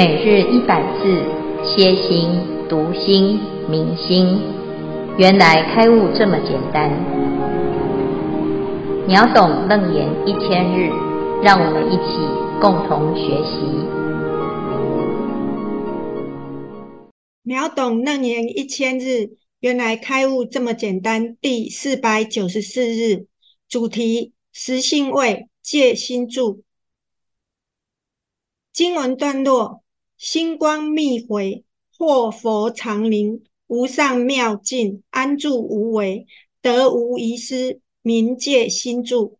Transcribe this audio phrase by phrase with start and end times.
[0.00, 1.22] 每日一百字，
[1.62, 2.30] 歇心、
[2.70, 4.40] 读心、明心，
[5.18, 6.90] 原来开悟这么简单。
[9.06, 10.88] 秒懂楞严一千日，
[11.42, 12.16] 让我们一起
[12.62, 13.60] 共同学习。
[17.42, 21.36] 秒懂楞严一千日，原来开悟这么简单。
[21.42, 23.26] 第四百九十四日，
[23.68, 26.62] 主题：实性位，借心住。
[28.72, 29.82] 经文段落：
[30.20, 31.64] 星光密回，
[31.96, 36.26] 获佛常宁，无上妙境，安住无为，
[36.60, 39.38] 得无遗失，明戒心住。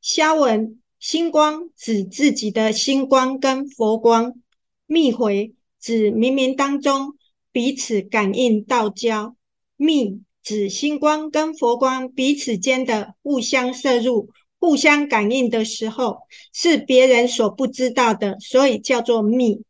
[0.00, 4.40] 消文：星光指自己的星光跟佛光，
[4.86, 7.12] 密回指冥冥当中
[7.52, 9.36] 彼此感应道交，
[9.76, 14.30] 密指星光跟佛光彼此间的互相摄入。
[14.58, 19.62] 互相感应的时候，是别人所不知道的，所以叫做密。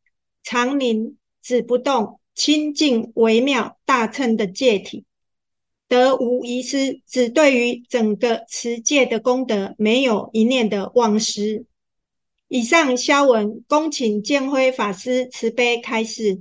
[0.49, 5.05] 常宁指不动、清净、微妙、大乘的戒体。
[5.89, 11.65] 得无遗失，只对于整个持戒的功德，没有一念的忘失。
[12.47, 16.39] 以上消文，恭请建辉法师慈悲开示。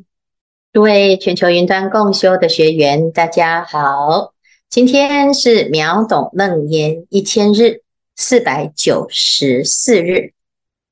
[0.72, 4.36] 诸位全球云端共修的学员，大家好，
[4.70, 7.82] 今天是秒懂楞严一千日。
[8.16, 10.34] 四百九十四日，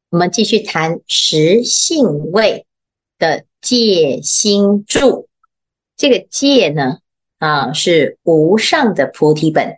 [0.09, 2.65] 我们继续谈实性位
[3.23, 5.29] 的戒心住。
[5.95, 6.97] 这个戒呢，
[7.37, 9.77] 啊，是无上的菩提本。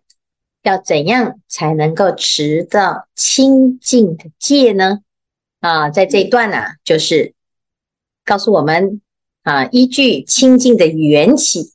[0.63, 5.01] 要怎样才能够持到清净的戒呢？
[5.59, 7.35] 啊，在这一段呢、就是
[8.23, 9.01] 告诉我们
[9.43, 11.73] 啊，依据清净的缘起，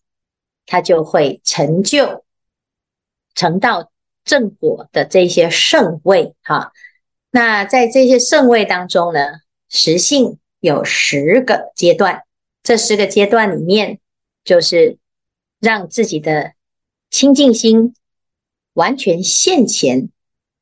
[0.67, 2.25] 它就会成就
[3.37, 3.93] 成道。
[4.23, 6.73] 正果的这些圣位，哈，
[7.31, 9.21] 那在这些圣位当中呢，
[9.71, 12.23] 实性有十个阶段，
[12.63, 13.99] 这十个阶段里面，
[14.45, 14.99] 就是
[15.59, 16.53] 让自己的
[17.11, 17.95] 清净心
[18.75, 20.11] 完全现前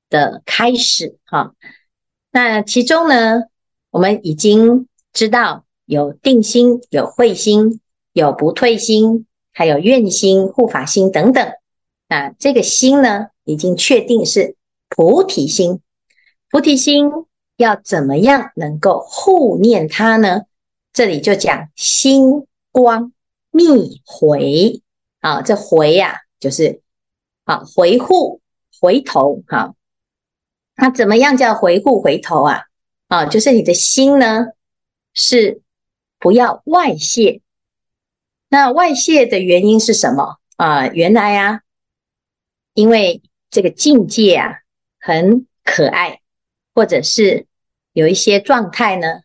[0.08, 1.54] 的开始，哈。
[2.30, 3.42] 那其中呢，
[3.90, 7.80] 我们已经知道有定心、有慧心、
[8.12, 11.52] 有不退心，还有愿心、护法心等等。
[12.08, 14.56] 那这个心呢，已经确定是
[14.88, 15.80] 菩提心，
[16.50, 17.10] 菩提心
[17.58, 20.42] 要怎么样能够护念它呢？
[20.92, 23.12] 这里就讲心光
[23.50, 24.80] 密回
[25.20, 26.80] 啊，这回呀、就是
[27.42, 28.40] 啊回护
[28.80, 29.74] 回头哈。
[30.76, 32.62] 那怎么样叫回护回头啊？
[33.08, 34.46] 啊，就是你的心呢
[35.12, 35.60] 是
[36.20, 37.42] 不要外泄。
[38.48, 40.86] 那外泄的原因是什么啊？
[40.86, 41.62] 原来啊，
[42.72, 43.20] 因为
[43.50, 44.60] 这个境界啊，
[45.00, 46.20] 很可爱，
[46.72, 47.47] 或者是
[47.98, 49.22] 有一些状态呢，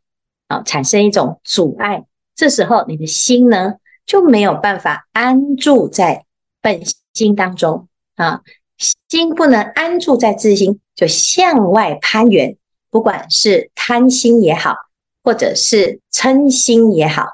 [0.48, 2.06] 啊，产生一种阻碍。
[2.36, 3.76] 这时候你的心呢，
[4.08, 6.26] 就没有办法安住在
[6.60, 6.82] 本
[7.14, 8.42] 心当中啊，
[8.78, 12.58] 心不能安住在自心，就向外攀援，
[12.90, 14.76] 不管是贪心也好，
[15.24, 17.28] 或者是嗔心也好，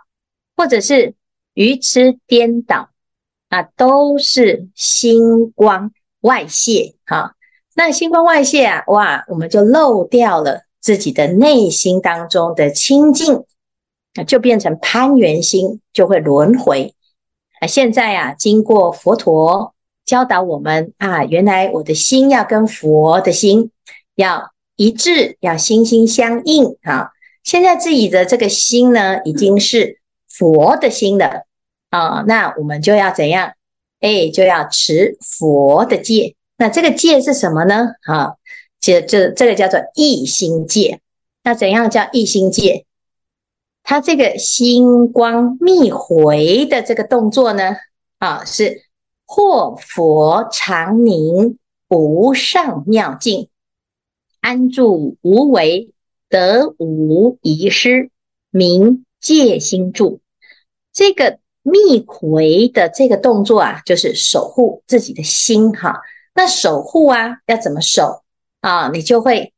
[0.57, 1.15] 或者是
[1.53, 2.89] 愚痴颠倒，
[3.47, 5.91] 啊，都是心光。
[6.21, 7.33] 外泄，哈，
[7.75, 13.43] 那心光外泄啊，哇，我们就漏掉了自己的内心当中的清净，
[14.25, 16.93] 就变成攀缘心，就会轮回。
[17.59, 19.73] 啊，现在啊，经过佛陀
[20.05, 23.71] 教导我们啊，原来我的心要跟佛的心
[24.15, 27.11] 要一致，要心心相印啊。
[27.43, 31.45] 现在自己的这个心呢，已经是佛的心了
[31.89, 33.53] 啊，那我们就要怎样？
[33.99, 36.35] 哎，就要持佛的戒。
[36.57, 37.89] 那这个戒是什么呢？
[38.03, 38.35] 啊，
[38.89, 40.99] 这这这个叫做一心戒。
[41.43, 42.85] 那怎样叫一心戒？
[43.83, 47.75] 它这个心光密回的这个动作呢？
[48.17, 48.83] 啊，是
[49.27, 53.49] 破佛常宁，无上妙境，
[54.41, 55.91] 安住无为，
[56.27, 58.09] 得无遗失，
[58.49, 60.19] 名戒心住。
[60.91, 61.39] 这个。
[61.61, 66.01] 密回的这个动作啊，就是守护自己的心哈。
[66.33, 68.23] 那守护啊，要怎么守
[68.61, 68.89] 啊？
[68.89, 69.53] 你就会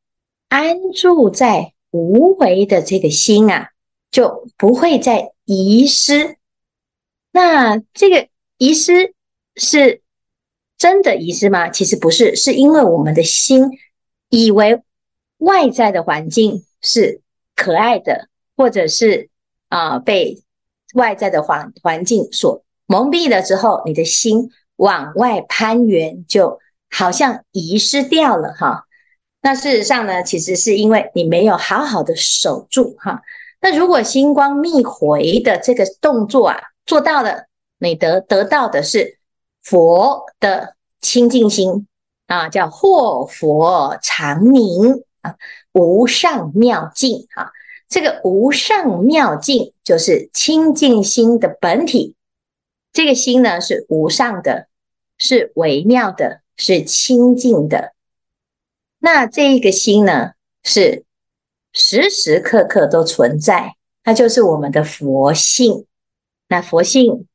[0.48, 3.70] 安住在无为的这个心啊，
[4.12, 6.38] 就不会再遗失。
[7.32, 8.28] 那这个
[8.58, 9.14] 遗失
[9.56, 10.02] 是
[10.78, 11.70] 真的遗失吗？
[11.70, 13.70] 其实不是，是因为我们的心
[14.30, 14.82] 以为
[15.38, 17.22] 外在的环境是
[17.56, 19.30] 可爱的，或者是
[19.70, 20.42] 啊被。
[20.94, 26.60] 外在的环环境所蒙蔽了之后，你的心往外攀援，就
[26.90, 28.88] 好像遗失掉了哈。
[29.42, 33.22] 那事实上呢，其实是因为你没有好好的守住哈。
[33.60, 37.46] 那如果星光密回的这个动作啊做到了，
[37.80, 39.18] 你得得到的是
[39.64, 41.88] 佛的清净心
[42.28, 45.36] 啊，叫惑佛常宁啊，
[45.74, 47.50] 无上妙境啊。
[47.90, 52.16] 这个无上妙境就是清净心的本体。
[52.94, 54.68] 这个心呢是无上的，
[55.18, 57.94] 是微妙的，是清净的。
[59.02, 60.32] 那这一个心呢
[60.64, 61.04] 是。
[61.74, 65.86] 时时刻刻都存在，它就是我们的佛性。
[66.50, 67.30] 那佛性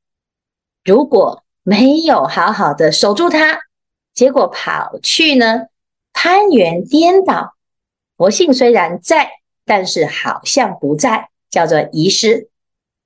[0.84, 3.60] 如果没有好好的守住它，
[4.12, 5.68] 结果跑去呢
[6.12, 7.54] 攀缘颠倒，
[8.18, 9.30] 佛性虽然在，
[9.64, 12.50] 但是好像不在，叫做遗失。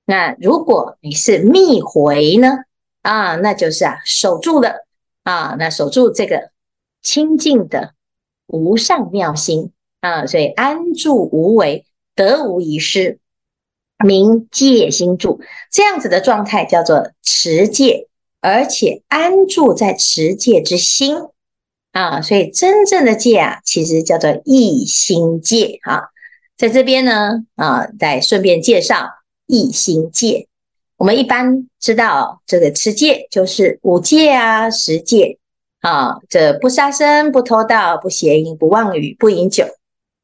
[0.05, 2.65] 那如果你是密回呢？
[3.03, 4.85] 啊，那就是啊守住了
[5.23, 6.51] 啊，那守住这个
[7.03, 7.95] 清净的
[8.51, 9.73] 无上妙心。
[10.01, 13.19] 啊，所以安住无为，得无遗失，
[14.03, 18.09] 名戒心住，这样子的状态叫做持戒，
[18.41, 21.19] 而且安住在持戒之心
[21.93, 22.23] 啊。
[22.23, 26.05] 所以真正的戒啊，其实叫做一心戒啊。
[26.57, 29.07] 在这边呢，啊，再顺便介绍
[29.47, 30.49] 一心戒。
[30.97, 35.39] 我们一般知道，这个持戒就是五戒啊、十戒
[35.81, 39.67] 啊，这不杀生、不偷盗、不邪淫、不妄语、不饮酒。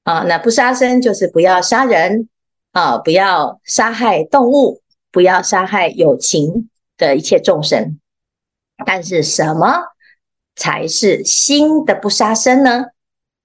[0.04, 2.28] 啊，那不杀生就是不要杀人
[2.70, 4.80] 啊，不要杀害动物，
[5.10, 7.98] 不要杀害有情的一切众生。
[8.84, 9.80] 但是什么
[10.54, 12.84] 才是心的不杀生呢？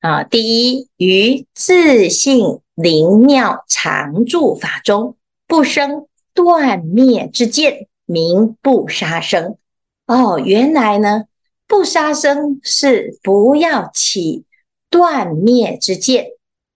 [0.01, 5.15] 啊，第一，于自性灵妙常住法中，
[5.47, 9.57] 不生断灭之见，名不杀生。
[10.05, 11.23] 哦，原来呢，
[11.71, 14.43] 不杀生是不要起
[14.89, 16.31] 断灭之见。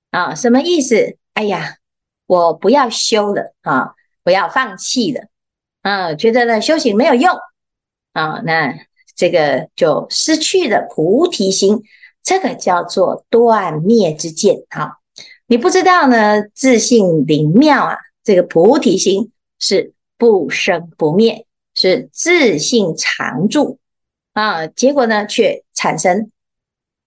[0.10, 1.18] 啊，什么意思？
[1.34, 1.76] 哎呀，
[2.26, 3.94] 我不要修了啊，
[4.24, 5.26] 我要放弃了
[5.82, 7.36] 啊，觉得呢修行没有用
[8.14, 8.74] 啊，那
[9.18, 11.84] 这个就失去了菩提心，
[12.24, 14.94] 这个叫做断灭之见啊。
[15.48, 23.78] 你不知道呢，自性灵妙啊，这个菩提心是不生不灭，是自性常住
[24.36, 26.30] 啊，结果呢却产生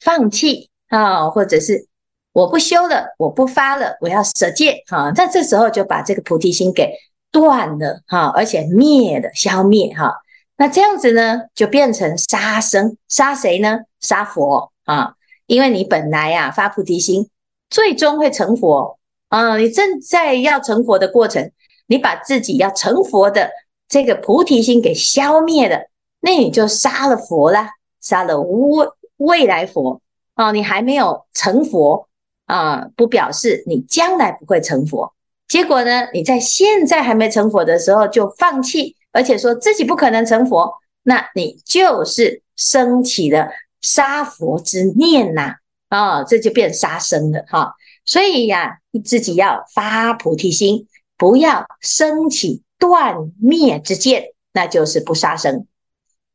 [0.00, 1.86] 放弃啊，或者是。
[2.32, 5.10] 我不修了，我不发了，我要舍戒啊。
[5.16, 6.92] 那这时候就把这个菩提心给
[7.32, 10.14] 断了哈，而且灭了，消灭哈。
[10.56, 13.80] 那这样子呢，就变成杀生，杀谁呢？
[13.98, 15.14] 杀佛啊！
[15.46, 17.28] 因为你本来呀发菩提心，
[17.70, 19.56] 最终会成佛啊。
[19.56, 21.50] 你正在要成佛的过程，
[21.88, 23.50] 你把自己要成佛的
[23.88, 25.88] 这个菩提心给消灭了，
[26.20, 27.70] 那你就杀了佛啦，
[28.00, 30.00] 杀了未未来佛
[30.34, 30.52] 啊。
[30.52, 32.06] 你还没有成佛。
[32.48, 35.12] 啊，不表示你将来不会成佛。
[35.46, 40.72] 结果呢，你在现在还没成佛的时候就放弃，而且说自己不可能成佛，
[41.02, 43.50] 那你就是升起了
[43.82, 45.56] 杀佛之念呐！
[45.90, 47.74] 啊，这就变杀生了哈。
[48.06, 50.86] 所以呀，你自己要发菩提心，
[51.18, 55.66] 不要升起断灭之见，那就是不杀生。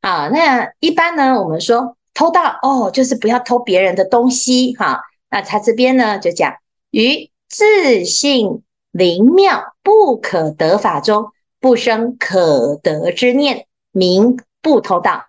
[0.04, 5.00] 啊，那一般呢，我们说偷盗哦，就是不要偷别人的东西哈。
[5.30, 6.56] 那他这边呢，就讲
[6.92, 11.32] 于自性灵妙不可得法中，
[11.62, 15.28] 不生可得之念，名不偷盗。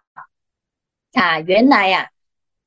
[1.12, 2.11] 啊，原来呀、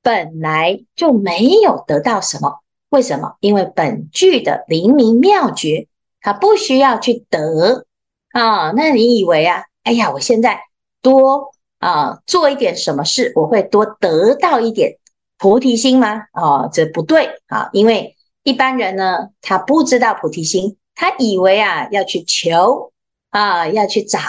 [0.02, 2.62] 本来就没有得到什么。
[2.88, 3.36] 为什么？
[3.42, 5.90] 因为本具的灵明妙觉，
[6.22, 7.86] 它不需要去得
[8.32, 8.72] 啊。
[8.72, 9.66] 那你以为啊？
[9.84, 10.62] 哎呀，我现在
[11.02, 14.98] 多啊做一点什么事，我会多得到一点。
[15.39, 16.24] 菩提心吗？
[16.34, 17.69] 哦，这不对啊！
[17.72, 22.91] 因为一般人呢，他不知道菩提心，他以为啊要去求
[23.29, 24.19] 啊，要去找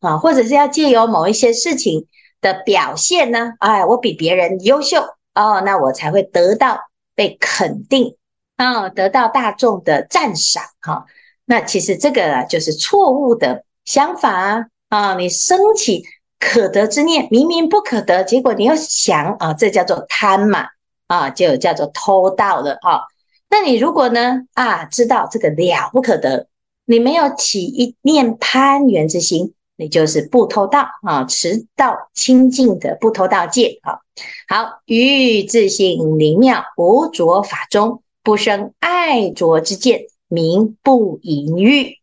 [0.00, 2.06] 啊，或者是要借由某一些事情
[2.40, 5.02] 的表现呢，哎，我比别人优秀
[5.34, 6.80] 哦，那我才会得到
[7.14, 8.16] 被肯定
[8.56, 11.04] 啊，得到大众的赞赏哈。
[11.44, 16.04] 那其实这个啊，就是错误的想法啊，啊，你升起。
[16.44, 20.66] 可得之念明明不可得，结果你又想啊，这叫做贪嘛
[21.06, 23.00] 啊，就叫做偷盗了啊。
[23.48, 26.48] 那你如果呢啊，知道这个了不可得，
[26.84, 34.00] 你没有起一念攀缘之心，你就是不偷盗啊，持道清净的不偷盗戒啊。
[34.46, 41.98] 好，于自性灵妙无着法中，不生爱着之见，名不淫欲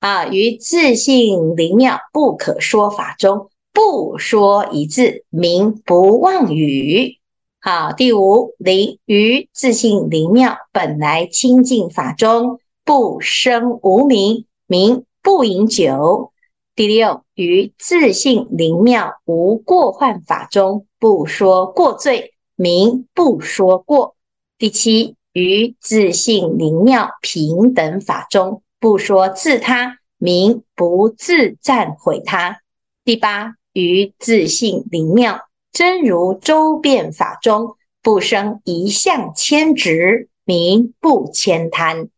[0.00, 0.26] 啊。
[0.26, 3.50] 于自性灵妙不可说法中。
[3.76, 7.18] 不说一字，名不妄语。
[7.60, 16.32] 好，第五，灵于自性灵妙本来清净法中，不生无明，名不饮酒。
[16.74, 24.16] 第六，于自性灵妙无过患法中，不说过罪，名不说过。
[24.56, 32.62] 第七，于自性灵妙平等法中，不说自他，名不自赞毁他。
[33.04, 42.08] 第八，于自性灵妙真如周遍法中，不生一相牵执，名不牵贪。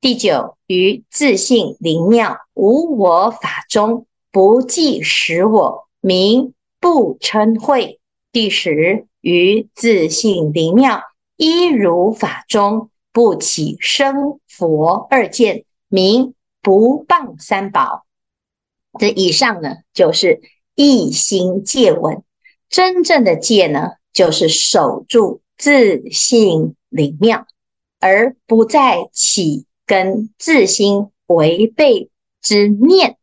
[0.00, 7.98] 第九，于自性灵妙无我法中，不计使我，名不称慧。
[8.30, 11.02] 第十，于自性灵妙
[11.36, 18.06] 一如法中，不起生佛二见，名不谤三宝。
[18.96, 20.40] 这以上呢，就是
[20.82, 22.22] 一心戒稳。
[22.70, 27.46] 真正的戒呢，就是守住自性灵妙，
[27.98, 32.08] 而不再起跟自心违背
[32.40, 33.18] 之念。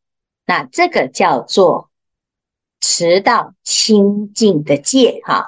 [0.45, 1.89] 那这个叫做
[2.79, 5.47] 持到清净的戒哈。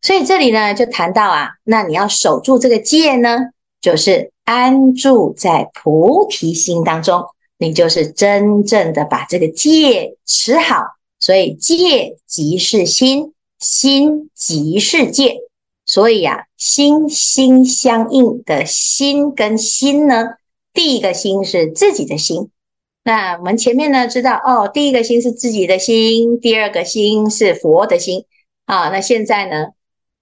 [0.00, 3.36] 所以这里呢，就谈到啊，那你要守住这个戒呢，
[3.80, 7.24] 就是安住在菩提心当中。
[7.60, 10.84] 你就是真正的把这个戒持好，
[11.28, 15.36] 所以戒即是心，心即是戒，
[15.84, 20.24] 所以呀、啊，心心相应的心跟心呢，
[20.72, 22.48] 第一个心是自己的心。
[23.04, 28.24] 那我们前面呢知道哦，第一个心是自己的心，第二个心是佛的心
[28.64, 28.88] 啊。
[28.88, 29.72] 那现在呢，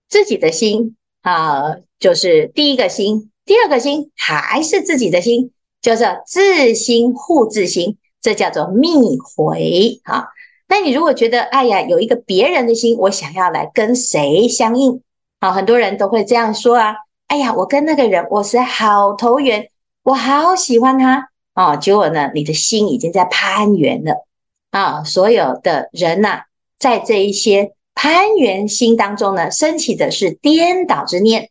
[0.08, 5.52] 自己的心啊，就是第一个心，第二个心还是自己的心。
[5.80, 10.26] 叫做自心护自心，这叫做密回啊。
[10.68, 15.00] 那你如果觉得，哎呀，有一个别人的心，我想要来跟谁相应
[15.40, 15.52] 啊？
[15.52, 16.94] 很多人都会这样说啊。
[17.28, 19.70] 哎呀，我跟那个人，我是好投缘，
[20.02, 21.76] 我好喜欢他啊。
[21.76, 24.26] 结果呢，你的心已经在攀缘了
[24.70, 25.04] 啊。
[25.04, 26.44] 所有的人呐、啊，
[26.78, 31.50] 在这一些攀缘心当中呢，升起的是颠倒之念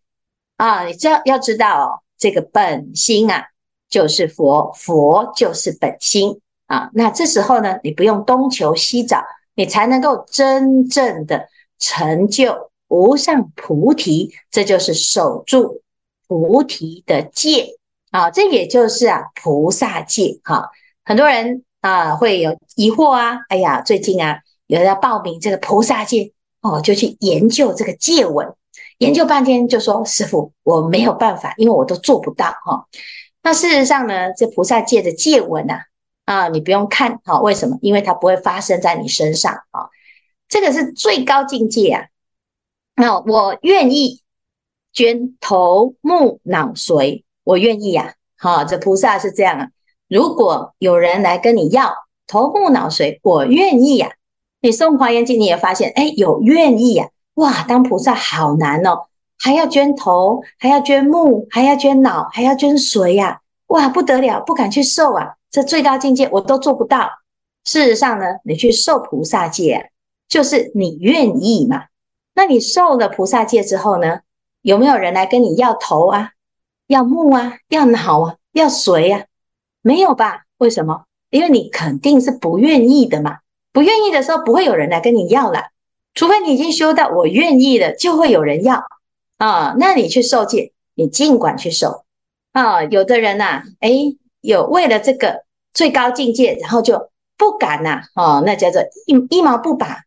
[0.58, 0.86] 啊。
[0.86, 3.46] 你知道要知道哦，这个本心啊。
[3.88, 6.90] 就是佛，佛就是本心啊。
[6.94, 9.24] 那这时候呢，你不用东求西找，
[9.56, 11.48] 你才能够真正的
[11.80, 14.34] 成就无上菩提。
[14.52, 15.82] 这就是守住
[16.28, 17.78] 菩提的戒
[18.12, 18.30] 啊。
[18.30, 20.70] 这也就是啊菩萨戒哈。
[21.04, 26.32] 很多人啊会有疑惑啊，哎呀，最近啊有人要报名这个菩萨戒
[26.62, 28.52] 哦，就去研究这个戒文，
[28.98, 32.88] 研究半天就说师父，我没有办法，因为我都做不到哈。
[33.44, 35.84] 那事实上呢，这菩萨戒的戒文啊，
[36.26, 37.78] 啊，你不用看好，为什么？
[37.82, 39.90] 因为它不会发生在你身上啊。
[40.50, 42.06] 这个是最高境界啊。
[42.96, 44.22] 那我愿意
[44.92, 48.16] 捐头目脑髓，我愿意呀。
[48.38, 49.68] 好，这菩萨是这样啊。
[50.08, 51.94] 如果有人来跟你要
[52.28, 54.12] 头目脑髓，我愿意呀。
[54.62, 57.10] 你送华严经，你也发现，哎，有愿意呀。
[57.36, 59.08] 哇，当菩萨好难哦。
[59.38, 65.36] 还要捐头，还要捐目，还要捐脑，还要捐髓呀、哇，不得了，不敢去受啊！
[65.56, 67.10] 这最高境界我都做不到。
[67.64, 69.90] 事实上呢，你去受菩萨戒，
[70.28, 71.86] 就是你愿意嘛。
[72.34, 74.20] 那你受了菩萨戒之后呢，
[74.62, 76.32] 有没有人来跟你要头啊？
[76.88, 77.60] 要目啊？
[77.70, 78.36] 要脑啊？
[78.52, 79.24] 要髓啊？
[79.82, 80.44] 没有吧？
[80.58, 81.06] 为什么？
[81.30, 83.38] 因为你肯定是不愿意的嘛。
[83.72, 85.70] 不愿意的时候，不会有人来跟你要了。
[86.14, 88.84] 除非你已经修到我愿意了，就会有人要。
[89.38, 92.04] 啊，那你去受戒，你尽管去受
[92.52, 92.84] 啊。
[92.84, 93.90] 有的人呐、啊，哎，
[94.42, 95.45] 有为了这个
[95.76, 100.02] 最高境界，然后就不敢呐、哦，那叫做一一毛不拔。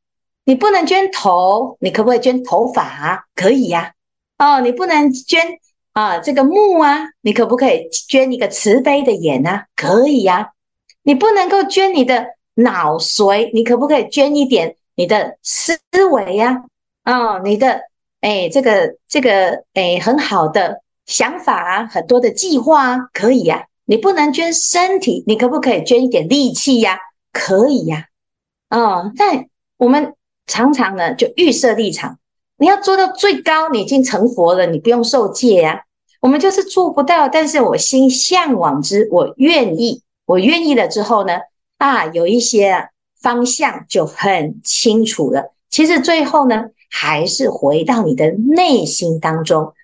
[0.45, 3.29] 你不能捐头，你可不可以捐头发？
[3.37, 3.93] 可以呀、
[4.39, 5.47] 哦，你不能捐
[5.93, 9.67] 啊这个目啊，你可不可以捐一个慈悲的眼啊？
[9.77, 10.51] 可以呀、
[11.05, 15.79] 你不能够捐你的脑髓，你可不可以捐一点你的思
[16.11, 16.65] 维呀、
[17.05, 17.83] 哦，你的。
[18.21, 26.99] 哎，这个这个哎，很好的想法啊，很多的计划啊，可以呀、你不能捐身体，你可不可以捐一点力气呀、
[27.33, 28.09] 可以呀、
[28.69, 28.79] 啊。
[28.79, 29.47] 哦，但
[29.79, 30.15] 我们
[30.47, 32.19] 常常呢，就预设立场，
[32.59, 35.85] 你要做到最高，你已经成佛了，你不用受戒呀、
[36.21, 41.39] 我们就是做不到，但是我心向往之，我愿意，我愿意了之后呢，
[41.79, 42.91] 啊，有一些
[43.21, 45.55] 方向就很清楚了。
[45.71, 46.67] 其实最后呢。
[46.91, 49.75] 还是回到你的内心当中。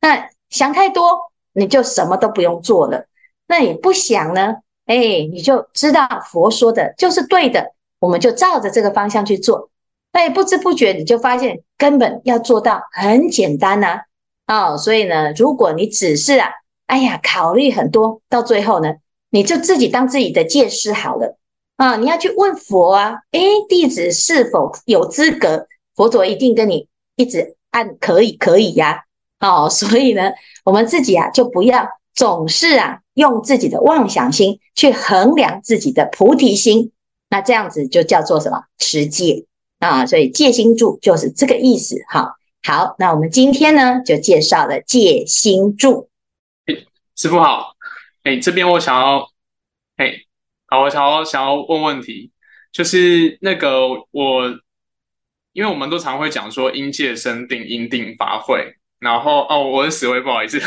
[0.00, 3.06] 那想太多，你就什么都不用做了。
[3.48, 4.56] 那你不想呢？
[4.86, 4.96] 哎，
[5.30, 9.70] 你就知道佛说的就是对的，我们就照着这个方向去做。
[10.12, 14.02] 那也不知不觉你就发现，根本要做到很简单呐。
[14.46, 16.48] 哦，所以呢，如果你只是啊
[16.86, 18.94] 哎呀，考虑很多，到最后呢，
[19.30, 21.36] 你就自己当自己的戒师好了
[21.76, 21.96] 啊！
[21.96, 25.66] 你要去问佛啊，诶，弟子是否有资格？
[25.94, 29.04] 佛陀一定跟你一直按可以，可以呀、
[29.38, 30.32] 哦，所以呢，
[30.64, 31.86] 我们自己啊，就不要
[32.18, 36.90] 总是啊，用自己的妄想心去衡量自己的菩提心，
[37.30, 38.64] 那这样子就叫做什么？
[38.76, 39.46] 持戒
[39.78, 40.04] 啊！
[40.04, 41.94] 所以戒心住就是这个意思。
[42.08, 42.34] 哈，
[42.64, 46.10] 好，那我们今天呢，就介绍了戒心住。
[47.14, 47.76] 师父好，
[48.24, 49.28] 哎，这边我想要，
[49.96, 50.12] 哎，
[50.66, 52.32] 好，我想要想要问问题，
[52.72, 54.48] 就是那个我，
[55.52, 60.60] 因为我们都常会讲说应戒生定，应定发慧，然后哦，我是死威，不好意思，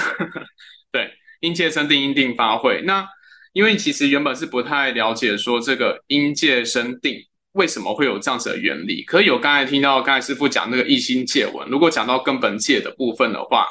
[1.41, 2.81] 呵呵对，应戒生定，应定发慧。
[2.85, 3.07] 那
[3.53, 7.15] 因为其实原本是不太了解说这个应戒生定
[7.53, 13.67] 为什么会有这样子的原理，可有刚才听到刚才师傅讲那个一心戒文，如果讲到根本戒的部分的话。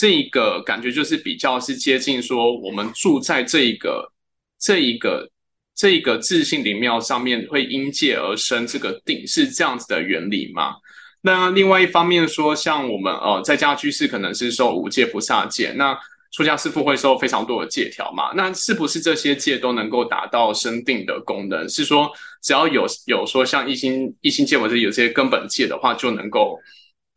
[0.00, 4.12] 这一个感觉就是比较是接近说，我们住在这一个、
[4.56, 5.28] 这一个、
[5.74, 10.76] 这一个自性灵庙上面，会因戒而生这个定，是这样子的原理吗？
[11.22, 15.98] 那另外一方面说，像我们呃在家居士可能是受五戒菩萨戒，那
[16.30, 18.32] 出家师父会受非常多的戒条嘛？
[18.34, 21.68] 那是不是这些戒都能够达到生定的功能？
[21.68, 22.10] 是说
[22.42, 26.58] 只要有有说像一心一心戒或者有些根本戒的话，就能够。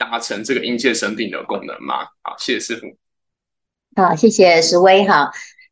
[0.01, 1.97] 达成这个应戒生定的功能吗？
[2.23, 2.87] 好，谢谢师父。
[3.95, 5.31] 好，谢谢石威哈。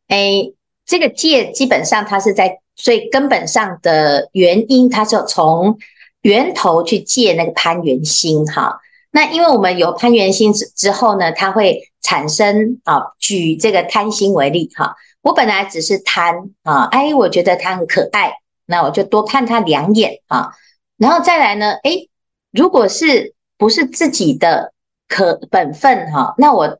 [0.09, 0.53] 诶，
[0.85, 5.79] 这个戒基本上它是在最根本上的原因，它就从
[6.21, 8.79] 源头去戒那个攀缘心哈。
[9.11, 14.95] 那因为我们有攀缘心之之后呢，它会产生啊，举这个贪心为例哈。
[15.21, 18.33] 我本来只是贪啊，哎，我觉得它很可爱，
[18.65, 20.51] 那我就多看它两眼啊。
[20.97, 22.09] 然后再来呢，诶，
[22.51, 24.73] 如果是不是自己的
[25.07, 26.79] 可本分哈，那我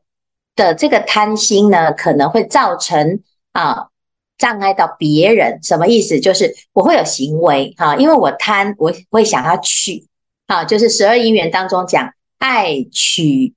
[0.54, 3.20] 的这个贪心呢，可能会造成
[3.52, 3.88] 啊
[4.38, 5.58] 障碍到别人。
[5.62, 6.20] 什么意思？
[6.20, 10.06] 就是我会有行为哈，因为我贪，我会想要取
[10.46, 13.54] 啊，就是十二因缘当中讲爱取，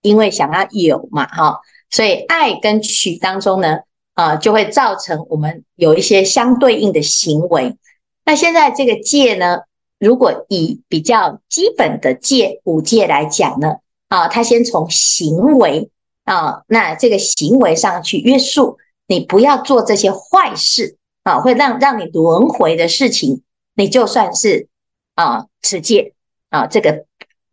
[0.00, 3.80] 因为想要有嘛哈，所以爱跟取当中呢
[4.14, 7.76] 啊，就会造成我们有一些相对应的行为。
[8.24, 9.58] 那现在这个戒呢？
[9.98, 15.90] 如果以比较基本的戒五戒来讲呢，啊，他先从行为
[16.24, 23.42] 啊，那这个行为上去约束你，不要做这些坏事啊，会让让你轮回的事情，
[23.74, 24.68] 你就算是
[25.16, 26.14] 啊持戒
[26.48, 27.04] 啊这个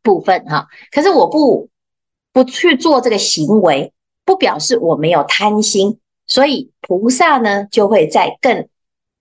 [0.08, 1.70] 部分哈、可是我不
[2.32, 3.92] 不去做这个行为，
[4.24, 8.68] 不表示我没有贪心，所以菩萨呢就会在更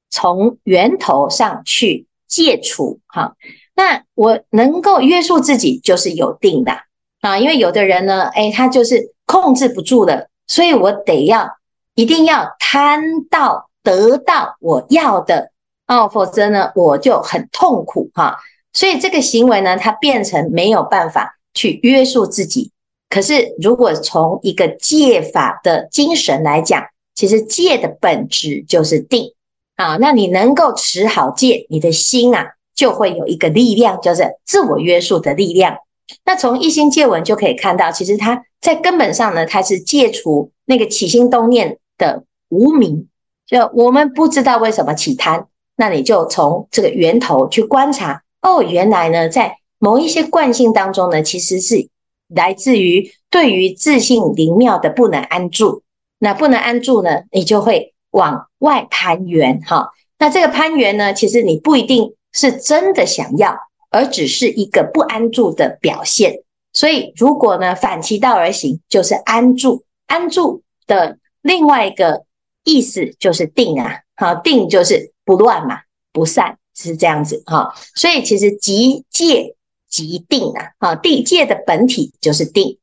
[0.09, 2.07] 从源头上去。
[2.29, 3.37] 戒除哈，
[3.77, 6.73] 那我能够约束自己就是有定的
[7.21, 11.57] 啊，因为有的人呢，诶，他就是控制不住的，所以我得要
[11.95, 15.53] 一定要贪到得到我要的
[15.87, 18.39] 哦，否则呢我就很痛苦哈。
[18.77, 22.71] 所以这个行为呢，它变成没有办法去约束自己。
[23.09, 26.85] 可是如果从一个戒法的精神来讲，
[27.15, 29.33] 其实戒的本质就是定。
[29.77, 35.79] 啊，那你能够持好戒，你的心啊就会有一个力量，就是自我约束的力量。
[36.27, 43.09] 那从一心戒文就可以看到，其实它在根本上呢，它是戒除那个起心动念的无明。
[43.47, 48.23] 就我们不知道为什么起贪，那你就从这个源头去观察。
[48.43, 51.89] 哦，原来呢，在某一些惯性当中呢，其实是
[52.29, 55.83] 来自于对于自性灵妙的不能安住。
[56.19, 57.93] 那不能安住呢，你就会。
[58.13, 63.55] 往外攀缘哈，那这个攀缘呢，其实你不一定是真的想要，
[63.91, 66.41] 而只是一个不安住的表现。
[66.73, 69.85] 所以，如果呢反其道而行，就是安住。
[70.07, 72.25] 安住的另外一个
[72.65, 77.75] 意思就是定啊，好，定就是不乱嘛，不散是这样子哈。
[77.97, 79.57] 所以，其实即戒
[79.89, 82.79] 即定啊，啊，定戒的本体就是定，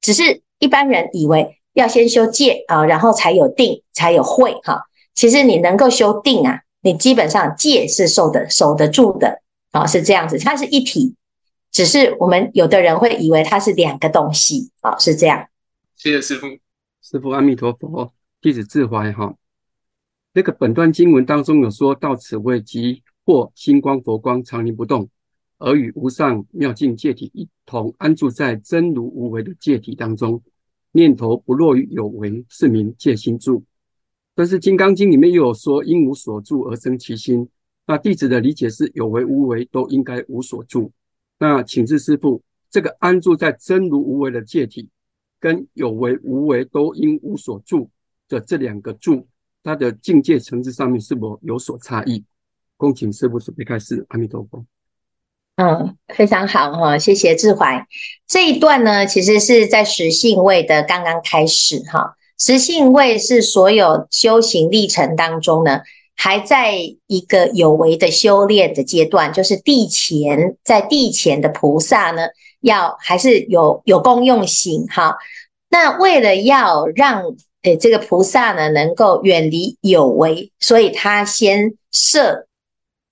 [0.00, 1.60] 只是一般人以为。
[1.74, 4.84] 要先修戒啊，然后才有定，才有慧哈。
[5.12, 11.16] 其实你能够修定啊，你基本上戒是受的守得住的啊，是这样子，它是一体。
[11.72, 15.48] 只是我们有的人会以为它是两个东西啊，是这样。
[15.96, 16.46] 谢谢师父，
[17.02, 19.34] 师父阿弥陀佛，弟子自怀哈。
[20.32, 25.08] 那个本段经文当中有说到此位即或心光佛光常宁不动，
[25.58, 30.42] 而与无上妙境界体一同安住在真如无为的界体当中。
[30.92, 33.64] 念头不落于有为，是名戒心住。
[34.34, 37.48] 但是《金刚经》里面又有说，因无所住而生其心。
[37.86, 40.92] 那弟子的理解是，有为无为都应该无所住。
[41.38, 44.88] 那请示师父，这个安住在真如无为的界体，
[45.40, 47.90] 跟有为无为都应无所住，
[48.28, 49.26] 的这两个住，
[49.62, 52.24] 它的境界层次上面是否有所差异？
[52.84, 54.04] 恭请师父准备开始。
[54.10, 54.62] 阿弥陀佛。
[55.56, 57.86] 嗯，非常好哈，谢谢智怀。
[58.26, 62.14] 这一段呢，其实是在实性位的刚刚开始哈。
[62.38, 65.80] 实性位是所有修行历程当中呢，
[66.14, 66.74] 还在
[67.06, 72.26] 一个有为的修炼的阶段，就是地前，在地前的菩萨呢，
[72.60, 75.16] 要还是有有功用行哈。
[75.70, 82.46] 那为了要让诶这个菩萨呢，能够远离有为，所以他先设。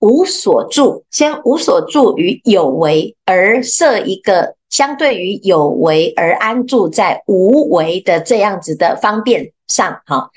[0.03, 10.29] 无所住，先无所住于有为，而设一个相对于有为而安住在无为的这样子的方便上，哈。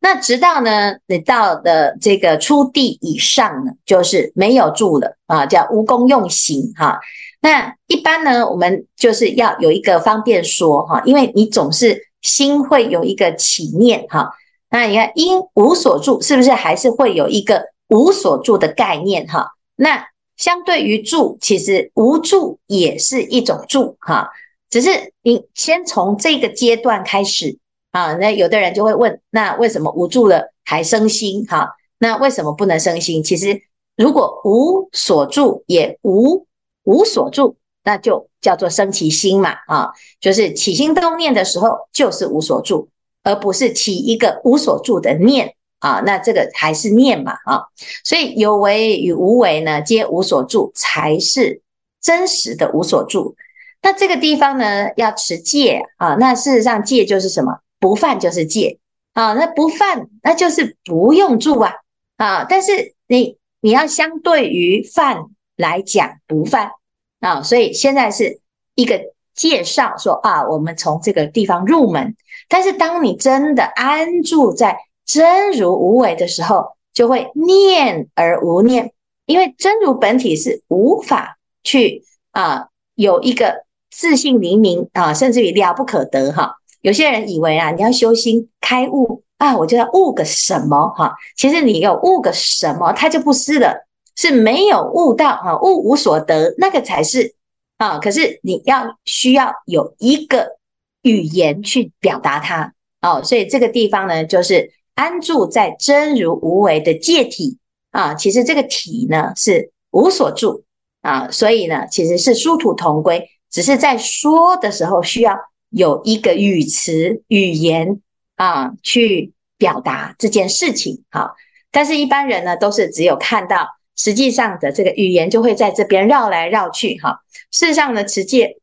[0.00, 6.98] 那直到呢，你到的这个初地以上呢，就是没有住了啊，叫无功用行哈。
[7.40, 14.32] 那一般呢，我们就是要有一个方便说哈，因为你总是心会有一个起念哈。
[14.68, 17.70] 那你看因无所住，是不是还是会有一个？
[17.92, 20.06] 无所住的概念哈，那
[20.38, 24.30] 相对于住，其实无住也是一种住哈。
[24.70, 27.58] 只是你先从这个阶段开始
[27.90, 31.68] 啊，那有的人就会问，那为什么无住了还生心哈？
[31.98, 33.22] 那为什么不能生心？
[33.22, 33.60] 其实
[33.94, 36.46] 如果无所住也无
[36.84, 42.88] 无所住，那就叫做生其心嘛啊，就是起心动念的时候就是无所住，
[43.22, 45.54] 而不是起一个无所住的念。
[45.82, 47.64] 啊，那这个还是念嘛，啊，
[48.04, 51.60] 所以有为与无为呢，皆无所住，才是
[52.00, 53.34] 真实的无所住。
[53.82, 57.58] 那这个地方呢，要持戒啊，那事实上戒就是什么？
[57.80, 58.78] 不犯就是戒
[59.12, 61.72] 啊，那不犯那就是不用住啊，
[62.16, 65.24] 啊，但是你你要相对于犯
[65.56, 66.70] 来讲不犯
[67.18, 68.38] 啊，所以现在是
[68.76, 69.00] 一个
[69.34, 72.14] 介绍说啊，我们从这个地方入门，
[72.48, 74.78] 但是当你真的安住在。
[75.04, 78.92] 真如无为的时候，就会念而无念，
[79.26, 86.56] 因为真如本体是无法去啊有一个自性明明啊，甚至于了不可得哈。
[86.80, 91.14] 有些人以为啊，你要修心开悟啊，我就要悟个什么哈。
[91.36, 93.86] 其实你有悟个什么，它就不是了，
[94.16, 97.34] 是没有悟到哈，悟无所得，那个才是
[97.76, 97.98] 啊。
[97.98, 100.58] 可是你要需要有一个
[101.02, 104.70] 语言去表达它哦，所以这个地方呢，就是。
[104.94, 107.58] 安住在真如无为的界体
[107.90, 110.64] 啊，其实这个体呢是无所住
[111.00, 115.36] 啊，所以呢其实是殊途同归，只是在说的时候需要
[115.70, 118.00] 有一个语词语言
[118.36, 121.34] 啊去表达这件事情哈。
[121.70, 127.20] 但是一般人呢都是只有看到实际上的这个语言就会在这边绕来绕去哈。
[127.50, 128.58] 事实上呢，持戒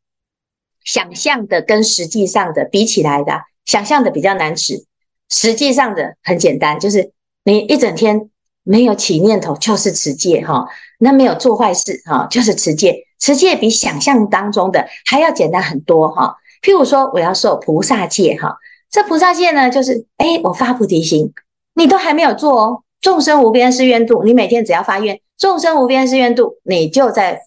[0.83, 4.85] 想象的跟实际上的比起来的，想象的比较难持。
[5.29, 7.11] 实际上的很简单，就是
[7.43, 8.29] 你一整天
[8.63, 10.67] 没有起念头，就是持戒哈。
[10.99, 13.05] 那没有做坏事哈，就是持戒。
[13.19, 16.35] 持戒比想象当中的还要简单很多哈。
[16.61, 18.57] 譬如说，我要受菩萨戒哈，
[18.89, 21.33] 这菩萨戒呢，就是诶，我发菩提心，
[21.73, 22.83] 你都还没有做哦。
[23.01, 27.41] 众生无边誓愿度，你每天只要发愿，众生无边誓愿度，你就在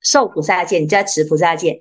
[0.00, 1.80] 受菩萨戒，你就在持菩萨戒。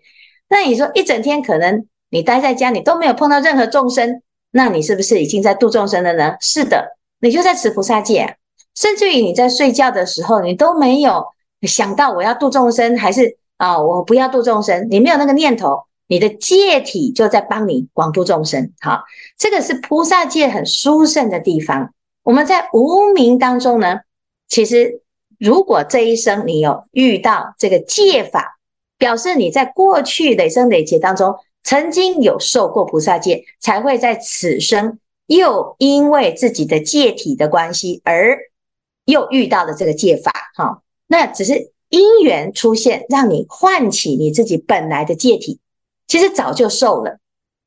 [0.50, 4.22] 那你说一整天可能你待在家，你都没有碰到任何众生。
[4.56, 6.36] 那你是不是已经在度众生了呢？
[6.40, 8.38] 是的，你就在持菩萨戒，
[8.76, 11.26] 甚至于你在睡觉的时候，你都没有
[11.64, 18.72] 想到我要度众生，还是啊我不要度众生，你没有那个念头，你的戒体就在帮你广度众生。
[18.80, 19.02] 好，
[19.40, 21.92] 这个是菩萨戒很殊胜的地方。
[22.22, 24.02] 我们在无明当中呢，
[24.48, 25.02] 其实
[25.40, 28.60] 如果这一生你有遇到这个戒法，
[29.00, 31.36] 表示你在过去累生累劫当中。
[31.64, 38.38] 曾经有受过菩萨戒，才会在此生又因为自己的戒体的关系，而
[39.06, 40.32] 又遇到了这个戒法。
[40.56, 45.60] 哈，那只是因缘出现，让你唤起你自己本来的戒体，
[46.08, 47.20] 其实早就受了。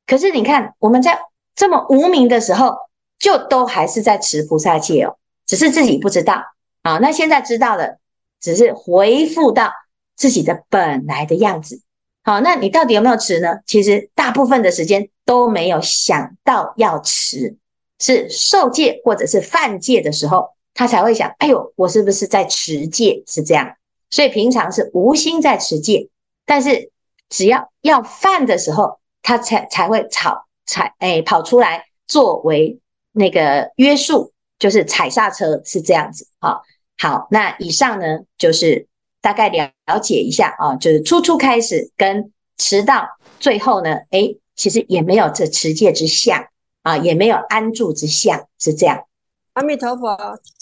[0.05, 1.19] 可是你看，我们在
[1.55, 2.75] 这么无明的时候，
[3.17, 6.43] 就都还是在持菩萨戒哦，只是自己不知道
[6.83, 6.99] 啊。
[6.99, 7.97] 那现在知道了，
[8.39, 9.71] 只是回复到
[10.15, 11.81] 自己的本来的样子。
[12.27, 13.59] 好，那你到底有没有持呢？
[13.65, 17.55] 其实大部分的时间都没有想到要持，
[17.99, 23.23] 是受戒或者是犯戒的时候，他才会想：哎呦，我是不是在持戒？
[23.25, 23.77] 是这样。
[24.09, 26.09] 所以平常是无心在持戒，
[26.45, 26.91] 但是
[27.29, 32.77] 只要要犯的时候，他才才会吵踩哎跑出来作为
[33.13, 36.27] 那个约束，就是踩刹车，是这样子。
[36.41, 36.61] 好，
[36.97, 38.85] 好，那以上呢就是。
[39.27, 43.05] 大概了了解一下啊，就是初初开始跟持到
[43.41, 46.47] 最后呢，诶，其实也没有这持戒之相
[46.81, 49.03] 啊，也没有安住之相，是这样。
[49.51, 50.17] 阿弥陀佛，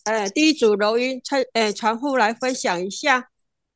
[0.05, 3.27] 哎，第一组柔音传哎传呼来分享一下。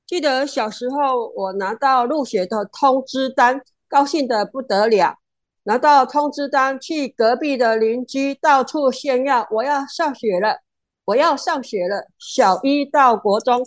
[0.07, 5.17] 记得小时候我拿到入学的通知单，高兴得不得了。
[5.65, 10.61] 拿到通知单，去隔壁的邻居到处炫耀，我要上学了，
[11.05, 12.07] 我要上学了。
[12.17, 13.63] 小一到国中，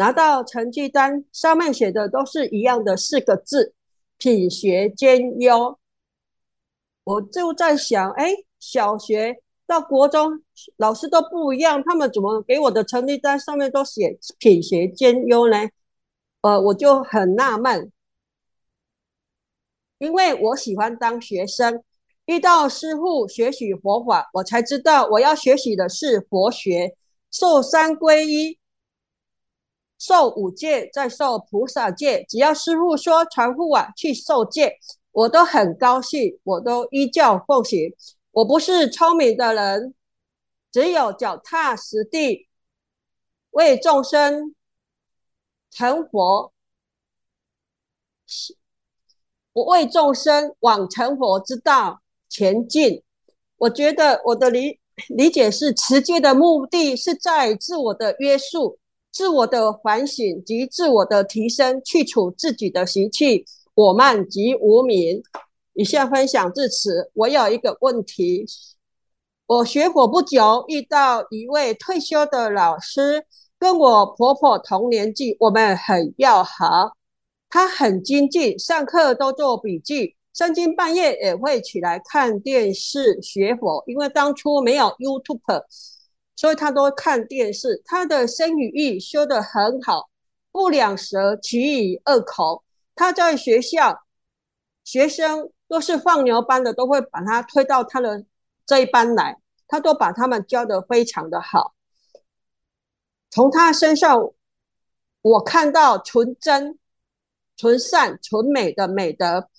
[0.00, 3.74] 拿到成绩单，上面写的都是一样的四个字：
[4.16, 5.78] 品学兼优。
[7.04, 10.42] 我就在想，哎，小学到国中，
[10.78, 15.68] 老师都不一样，他们怎么给我的成绩单上面都写品学兼优呢？
[16.40, 17.92] 呃，我就很纳闷。
[19.98, 21.84] 因为我喜欢当学生，
[22.24, 26.96] 遇到师父学习佛法，我才知道我要学习的是佛学，
[27.30, 28.58] 受三皈依，
[30.00, 32.24] 受五戒，再受菩萨戒。
[32.26, 34.78] 只要师父说传户啊去受戒，
[35.12, 37.94] 我都很高兴，我都依教奉行。
[38.32, 39.94] 我不是聪明的人，
[40.72, 42.48] 只有脚踏实地，
[43.50, 44.54] 为众生
[45.70, 46.52] 成佛。
[49.52, 53.02] 我为众生往成佛之道前进。
[53.56, 58.78] 我觉得我的理理解是，持戒的目的是在自我的约束、
[59.12, 63.44] 自我的反省及自我的提升，去除自己的习气、
[63.74, 65.22] 我慢及无明。
[65.74, 67.10] 以下分享至此。
[67.14, 68.44] 我有一个问题：
[69.46, 73.24] 我学佛不久，遇到一位退休的老师，
[73.58, 76.92] 跟我婆婆同年纪，我们很要好。
[77.48, 83.82] 他很精进，上课都做笔记，三更半夜也会起来看电视学佛。
[83.86, 85.64] 因为当初没有 YouTube，
[86.40, 87.82] 所以他都看电视。
[87.84, 90.08] 他的身语意修得很好，
[90.50, 92.64] 不两舌，其语二口。
[92.94, 94.06] 他在学校，
[94.82, 98.24] 学生都是放牛班的，都会把他推到他的
[98.64, 99.36] 这一班来，
[99.68, 101.74] 他都把他们教得非常的好。
[103.30, 104.32] 从他身上，
[105.20, 106.78] 我看到纯真。
[107.56, 109.50] 纯善、纯美的美德，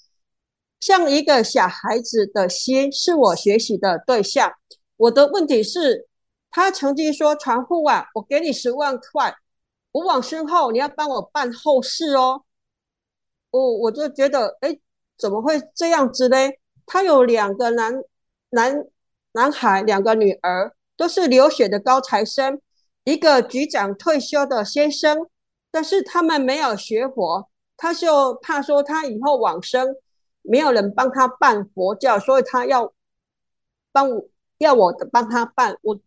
[0.79, 4.53] 像一个小孩子的心，是我学习的对象。
[4.97, 6.07] 我的问题是，
[6.51, 9.33] 他曾经说：“传户啊，我给你十万块，
[9.93, 12.43] 我往生后你要帮我办后事哦。”
[13.51, 14.77] 我我就觉得，哎，
[15.17, 16.37] 怎么会这样子呢？
[16.85, 17.93] 他有两个男
[18.49, 18.85] 男
[19.31, 22.61] 男孩，两个女儿，都是留学的高材生，
[23.05, 25.29] 一个局长退休的先生，
[25.71, 27.49] 但是他们没有学佛。
[27.77, 29.95] 他就怕说他以后往生，
[30.41, 32.93] 没有人帮他办佛教，所以他要
[33.91, 34.25] 帮我，
[34.59, 35.99] 要我帮他办，我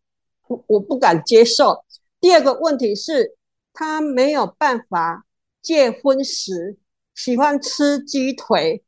[0.67, 1.85] 我不敢接受。
[2.21, 3.37] 第二个问题是，
[3.73, 5.25] 他没有办法
[5.63, 6.77] 戒荤食，
[7.15, 8.83] 喜欢吃鸡腿，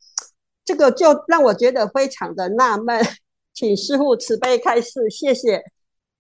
[0.64, 3.04] 这个就让我觉得非常的纳闷，
[3.52, 5.62] 请师傅慈悲开示，谢谢。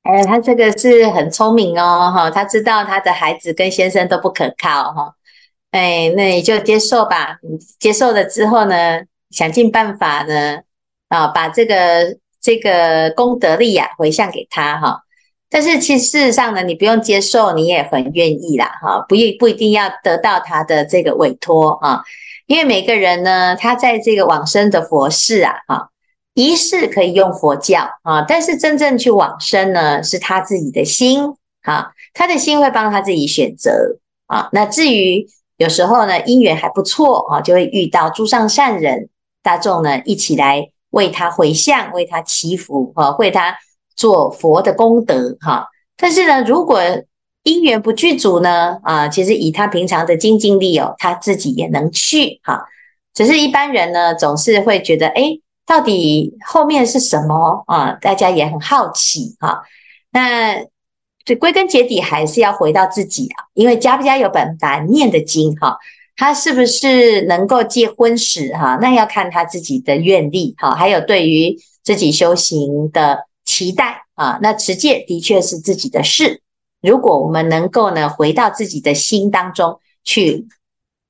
[0.02, 5.14] 哎，他这个是很聪明哦，哈，他知道他的孩子跟先生都不可靠，哈。
[5.72, 7.38] 哎，那你就接受吧。
[7.78, 10.60] 接受了之后呢，想尽办法呢，
[11.08, 15.02] 啊，把这个这个功德力啊回向给他哈。
[15.56, 19.02] 但是其实事实上呢，你不用接受，你也很愿意啦哈。
[19.08, 22.02] 不一不一定要得到他的这个委托啊，
[22.46, 25.88] 因为每个人呢，他在这个往生的佛事啊，哈，
[26.34, 31.22] 仪式可以用佛教啊，但是真正去往生呢，是他自己的心
[31.62, 34.50] 啊，他的心会帮他自己选择啊。
[34.52, 35.26] 那至于。
[35.58, 39.08] 有时候呢，因缘还不错啊，就会遇到诸上善人
[39.42, 43.56] 大众呢，一起来为他回向，为他祈福啊，为他
[43.96, 45.66] 做佛的功德哈。
[45.96, 46.80] 但是呢，如果
[47.42, 52.66] 因缘不具足呢，啊，其实以他平常的精进力哦，他自己也能去哈。
[53.14, 57.92] 只是一般人呢，总是会觉得，诶，到底后面是什么啊？
[58.00, 59.62] 大家也很好奇哈。
[60.10, 60.66] 那。
[61.24, 65.76] 这归根结底还是要回到自己啊，因为家不家有本难念的经哈，
[66.14, 68.78] 他是不是能够戒荤食哈？
[68.80, 74.38] 那要看他自己的愿力哈，还有对于自己修行的期待啊。
[74.42, 76.42] 那持戒的确是自己的事，
[76.82, 80.46] 如果我们能够呢回到自己的心当中去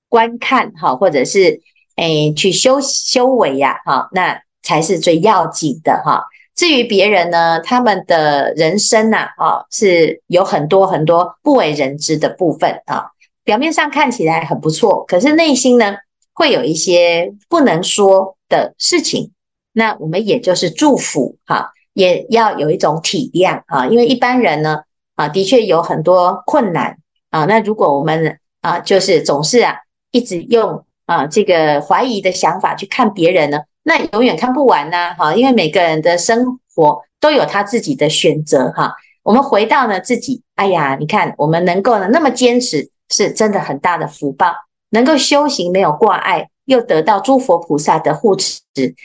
[0.09, 1.61] 观看哈，或者是
[1.97, 6.23] 诶去修修为呀哈，那才是最要紧的哈。
[6.55, 13.11] 至于别人呢，他们的人生呐，啊，是有很多很多不为人知的部分啊。
[13.45, 15.97] 表面上看起来很不错，可是内心呢，
[16.33, 19.33] 会有一些不能说的事情。
[19.73, 24.83] 那我们也就是祝福哈，也要有一种体谅啊，因为一般人呢，
[25.15, 26.99] 啊，的确有很多困难
[27.31, 27.47] 啊。
[27.47, 29.77] 那如果我们啊，就是总是啊，
[30.11, 38.93] 一直用啊这个怀疑的想法去看别人呢，那永远看不完呐，哈，因为每个人的生活都有他自己的选择，哈。
[39.23, 44.53] 我们回到呢自己，哎呀，你看我们能够呢那么坚持，是真的很大的福报。
[44.91, 48.61] 能够修行没有挂碍，又得到诸佛菩萨的护持，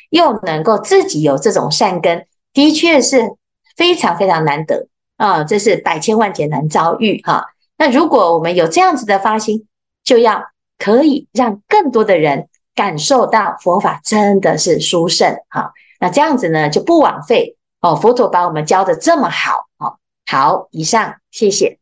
[0.09, 3.35] 又能够自己有这种善根，的确是
[3.75, 4.87] 非常非常难得
[5.17, 5.43] 啊！
[5.43, 7.47] 这是百千万劫难遭遇哈。
[7.77, 9.67] 那如果我们有这样子的发心，
[10.03, 10.43] 就要
[10.77, 15.73] 可以让更多的人感受到佛法真的是殊胜哈。
[15.99, 19.97] 那这样子呢就不枉费哦，佛陀把我们教的这么好哦。
[20.25, 21.80] 好，以上谢谢。